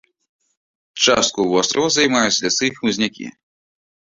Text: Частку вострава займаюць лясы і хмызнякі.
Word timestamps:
Частку 1.05 1.41
вострава 1.51 1.91
займаюць 1.97 2.39
лясы 2.43 2.63
і 2.71 2.73
хмызнякі. 2.79 3.27